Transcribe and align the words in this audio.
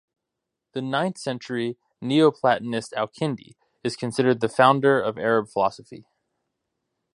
The 0.71 0.81
ninth-century 0.81 1.77
Neo-Platonist 2.01 2.91
Al-Kindi 2.93 3.55
is 3.83 3.95
considered 3.95 4.39
the 4.41 4.49
founder 4.49 4.99
of 4.99 5.19
Arab 5.19 5.49
philosophy. 5.49 6.07